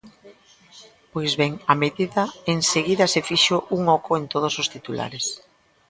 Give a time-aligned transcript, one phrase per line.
[1.13, 5.25] Pois ben, a medida enseguida se fixo un oco en todos os titulares.